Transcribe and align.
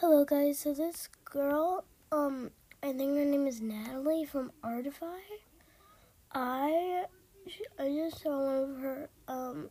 Hello 0.00 0.24
guys, 0.24 0.60
so 0.60 0.72
this 0.72 1.08
girl, 1.24 1.82
um, 2.12 2.52
I 2.84 2.92
think 2.92 3.18
her 3.18 3.24
name 3.24 3.48
is 3.48 3.60
Natalie 3.60 4.24
from 4.24 4.52
Artify. 4.62 5.18
I 6.30 7.02
I 7.80 7.88
just 7.88 8.22
saw 8.22 8.30
one 8.30 8.70
of 8.70 8.78
her 8.78 9.08
um 9.26 9.70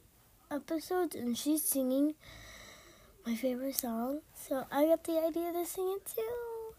episodes 0.52 1.16
and 1.16 1.38
she's 1.38 1.64
singing 1.64 2.16
my 3.26 3.36
favorite 3.36 3.78
song. 3.78 4.20
So 4.36 4.66
I 4.70 4.88
got 4.88 5.06
the 5.06 5.18
idea 5.26 5.54
to 5.54 5.66
sing 5.66 5.96
it 5.96 6.12
too. 6.14 6.76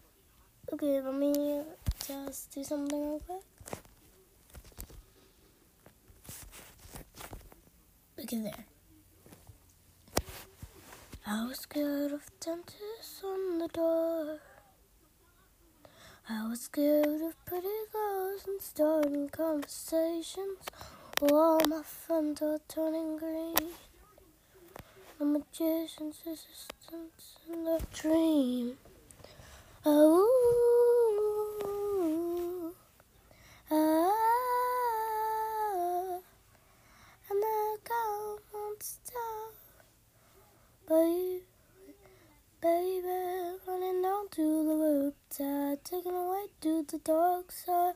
Okay, 0.71 1.01
let 1.01 1.15
me 1.15 1.63
just 2.05 2.53
do 2.53 2.63
something 2.63 3.01
real 3.01 3.19
quick. 3.25 3.43
Look 8.15 8.31
at 8.31 8.43
there. 8.43 8.78
I 11.31 11.45
was 11.45 11.59
scared 11.59 12.11
of 12.11 12.23
dentists 12.39 13.21
on 13.23 13.59
the 13.59 13.67
door. 13.67 14.39
I 16.27 16.47
was 16.49 16.61
scared 16.61 17.21
of 17.21 17.45
pretty 17.45 17.67
girls 17.93 18.47
and 18.47 18.59
starting 18.59 19.29
conversations 19.29 20.57
while 21.19 21.59
my 21.67 21.83
friends 21.83 22.41
are 22.41 22.57
turning 22.67 23.17
green. 23.17 23.75
The 25.19 25.25
magician's 25.25 26.19
assistants 26.25 27.37
in 27.47 27.67
a 27.67 27.77
dream. 27.93 28.79
Oh, 29.85 30.25
ah, 33.69 34.09
and 37.29 37.39
the 37.43 37.77
girl 37.87 38.39
won't 38.51 38.81
stop. 38.81 39.53
Baby, 40.89 41.43
baby, 42.61 43.07
running 43.67 44.01
down 44.01 44.27
to 44.31 44.41
the 44.65 44.73
rooftop, 44.73 45.83
taking 45.83 46.15
away 46.15 46.48
to 46.61 46.83
the 46.83 46.97
dark 46.97 47.51
side. 47.53 47.93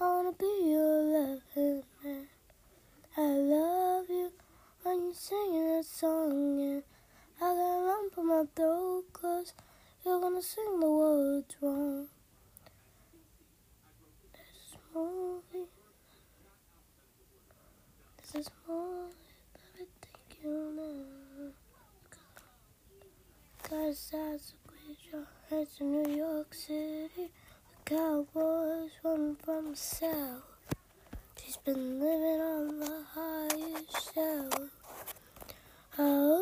I 0.00 0.04
wanna 0.04 0.32
be 0.32 0.46
your 0.64 1.02
loving 1.02 1.82
man. 2.02 2.28
I 3.14 3.20
love 3.20 4.08
you 4.08 4.32
when 4.82 5.04
you're 5.04 5.14
singing 5.14 5.76
that 5.76 5.84
song, 5.84 6.60
and 6.60 6.82
I 7.36 7.40
got 7.40 7.56
a 7.58 7.84
lump 7.84 8.16
in 8.16 8.26
my 8.26 8.44
throat, 8.56 9.04
cause 9.12 9.52
you're 10.02 10.18
gonna 10.18 10.40
sing 10.40 10.80
the 10.80 10.90
words 10.90 11.54
wrong. 11.60 12.08
This 14.32 14.76
movie, 14.94 15.68
this 18.16 18.34
is 18.34 18.50
more 18.66 19.10
than 19.52 19.68
I 19.74 19.86
think 20.00 20.38
you 20.42 20.72
know. 20.74 21.52
Got 23.68 23.90
a 23.90 23.94
side 23.94 24.40
squeeze 24.40 25.26
heads 25.50 25.76
in 25.80 26.02
New 26.02 26.16
York 26.16 26.54
City. 26.54 27.30
The 27.90 27.96
cowboys 27.96 28.92
running 29.02 29.36
from 29.44 29.70
the 29.72 29.76
south. 29.76 30.44
She's 31.42 31.56
been 31.56 31.98
living 31.98 32.40
on 32.40 32.78
the 32.78 33.02
highest 33.14 34.14
shelf. 34.14 34.70
Oh, 35.98 36.32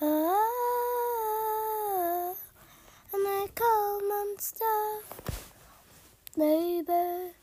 ah, 0.00 0.34
and 3.14 3.26
they 3.26 3.46
call 3.54 4.00
monster, 4.08 5.04
baby. 6.36 7.34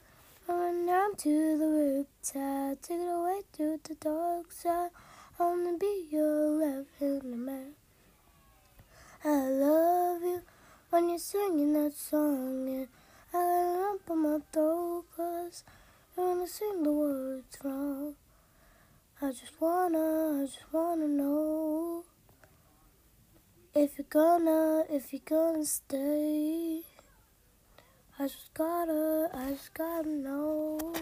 Running 0.50 0.86
down 0.86 1.16
to 1.16 1.58
the 1.58 1.66
rooftop, 1.66 2.82
take 2.82 3.00
it 3.00 3.08
away 3.08 3.44
to 3.54 3.80
the 3.86 3.96
dark 4.02 4.52
side. 4.52 4.92
I 5.40 5.44
wanna 5.44 5.78
be 5.78 6.08
your 6.12 6.60
loving 6.60 7.46
man. 7.46 7.76
I 9.24 9.48
love 9.48 10.22
you 10.24 10.42
when 11.00 11.12
you're 11.12 11.18
singing 11.18 11.72
that 11.72 11.94
song, 11.94 12.68
and 12.68 12.88
I 13.34 13.38
a 13.38 13.72
lump 13.80 14.02
in 14.10 14.18
my 14.18 14.40
throat, 14.52 15.06
cause 15.16 15.64
you 16.18 16.24
wanna 16.24 16.46
sing 16.46 16.84
the 16.84 16.92
words 16.92 17.58
wrong. 17.64 18.16
I 19.22 19.32
just 19.32 19.62
wanna, 19.62 20.42
I 20.42 20.46
just 20.46 20.74
wanna 20.74 21.08
know 21.08 22.04
if 23.74 23.98
you're 23.98 24.08
gonna, 24.10 24.84
if 24.90 25.14
you're 25.14 25.22
gonna 25.24 25.64
stay. 25.64 26.82
I 28.20 28.24
just 28.24 28.54
gotta, 28.54 29.30
I 29.34 29.52
just 29.52 29.74
gotta 29.74 30.10
know. 30.10 30.94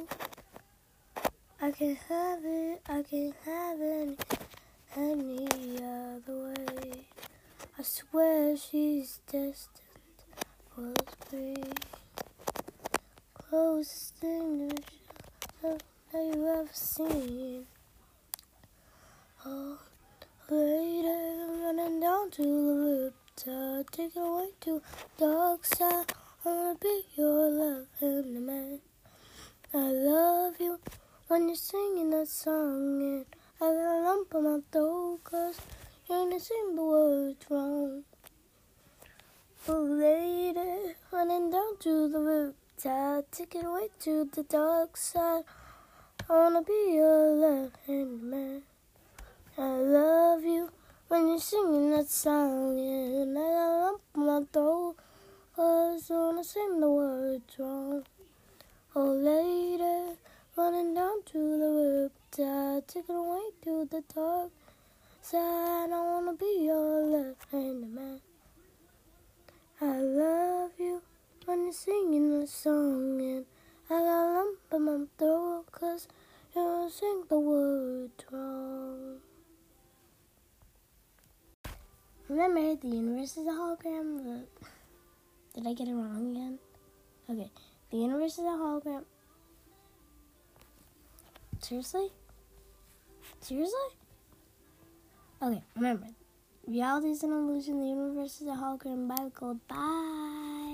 I 1.59 1.72
can't 1.72 1.97
have 2.07 2.41
it, 2.44 2.81
I 2.88 3.02
can't 3.02 3.36
have 3.46 3.81
it 3.81 4.38
any 4.96 5.47
other 5.81 6.53
way. 6.53 7.07
I 7.80 7.81
swear 7.81 8.56
she's 8.57 9.22
destined 9.31 9.87
for 10.77 10.93
me. 11.35 11.55
Closest 13.33 14.15
thing 14.17 14.69
love 15.63 15.79
that 16.11 16.23
you 16.23 16.47
ever 16.47 16.69
seen. 16.71 17.65
Oh, 19.43 19.79
lady, 20.51 21.07
running 21.63 21.99
down 21.99 22.29
to 22.29 22.43
the 22.43 22.75
rooftop, 22.83 23.89
taking 23.89 24.21
away 24.21 24.49
to 24.61 24.81
the 25.17 25.25
dark 25.25 25.65
side. 25.65 26.13
I 26.45 26.49
wanna 26.49 26.75
be 26.79 27.05
your 27.15 27.49
loving 27.49 28.45
man. 28.45 28.79
I 29.73 29.77
love 29.77 30.55
you 30.59 30.79
when 31.27 31.47
you're 31.47 31.55
singing 31.55 32.11
that 32.11 32.27
song, 32.27 33.01
and 33.01 33.25
I 33.59 33.73
got 33.73 33.99
a 33.99 34.03
lump 34.03 34.33
in 34.35 34.44
my 34.44 34.59
throat, 34.71 35.21
cause 35.23 35.59
you're 36.07 36.19
gonna 36.19 36.39
sing 36.39 36.75
the 36.75 36.83
words 36.83 37.45
wrong. 37.49 38.03
Oh, 39.69 39.81
lady, 39.81 40.95
running 41.27 41.49
down 41.49 41.77
to 41.77 42.07
the 42.07 42.19
rooftop, 42.19 43.25
take 43.31 43.53
it 43.55 43.65
away 43.65 43.89
to 43.99 44.29
the 44.33 44.43
dark 44.43 44.95
side. 44.95 45.43
I 46.29 46.33
wanna 46.33 46.61
be 46.61 46.93
your 46.93 47.35
loving 47.35 48.29
man. 48.29 48.61
I 49.57 49.75
love 49.75 50.43
you 50.43 50.69
when 51.09 51.27
you're 51.27 51.39
singing 51.39 51.91
that 51.91 52.09
song, 52.09 52.77
yeah. 52.77 53.23
and 53.23 53.38
I 53.38 53.41
lump 53.41 54.01
my 54.15 54.41
throat, 54.53 54.95
cause 55.53 56.09
I 56.09 56.13
wanna 56.13 56.43
sing 56.45 56.79
the 56.79 56.89
words 56.89 57.59
wrong. 57.59 58.03
Oh, 58.95 59.11
later, 59.11 60.15
running 60.55 60.94
down 60.94 61.23
to 61.31 61.39
the 61.61 61.69
rooftop, 61.79 62.88
take 62.88 63.09
it 63.09 63.13
away 63.13 63.49
to 63.65 63.85
the 63.91 64.01
dark 64.15 64.51
side. 65.21 65.91
I 65.91 66.01
wanna 66.09 66.33
be 66.33 66.59
your 66.61 67.05
loving 67.05 67.94
man. 67.94 68.21
I 69.79 69.99
love 69.99 70.26
song, 72.47 73.19
and 73.22 73.46
I 73.90 74.00
got 74.00 74.03
a 74.03 74.34
lump 74.34 74.59
in 74.74 74.81
my 74.84 75.06
throat, 75.18 75.66
cause 75.72 76.08
you 76.56 76.90
sing 76.91 77.24
the 77.30 77.40
words 77.40 78.25
wrong. 78.31 79.18
Remember, 82.30 82.75
the 82.75 82.88
universe 82.88 83.38
is 83.38 83.47
a 83.47 83.52
hologram. 83.52 84.44
Did 85.53 85.68
I 85.68 85.74
get 85.74 85.88
it 85.88 85.94
wrong 85.94 86.31
again? 86.31 86.59
Okay, 87.30 87.50
the 87.91 87.97
universe 87.97 88.34
is 88.34 88.46
a 88.46 88.57
hologram. 88.57 89.03
Seriously? 91.62 92.09
Seriously? 93.41 93.90
Okay, 95.41 95.62
remember, 95.75 96.07
reality 96.68 97.09
is 97.09 97.24
an 97.24 97.31
illusion, 97.31 97.80
the 97.80 97.88
universe 97.88 98.41
is 98.41 98.47
a 98.47 98.52
hologram. 98.52 99.07
Bye, 99.07 99.30
goodbye. 99.34 100.47